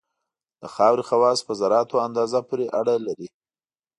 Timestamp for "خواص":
1.09-1.39